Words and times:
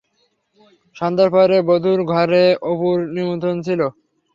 সন্ধার 0.95 1.29
পরে 1.35 1.57
বধূর 1.69 1.99
ঘরে 2.13 2.43
অপুর 2.69 2.95
নিমন্ত্রণ 3.15 3.55
ছিল। 3.67 3.81